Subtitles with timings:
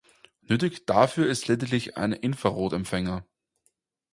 [0.41, 3.23] Nötig ist dafür lediglich ein Infrarot-Empfänger.